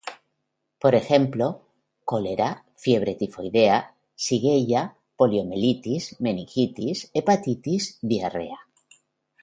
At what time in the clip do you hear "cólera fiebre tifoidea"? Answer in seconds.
2.11-3.77